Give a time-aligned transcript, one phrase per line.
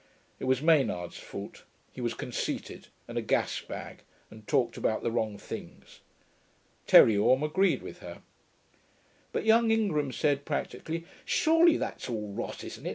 [0.39, 3.99] It was Maynard's fault; he was conceited, and a gasbag,
[4.31, 5.99] and talked about the wrong things.
[6.87, 8.23] Terry Orme agreed with her.
[9.31, 12.89] But young Ingram said, practically, 'Surely that's all rot, isn't it?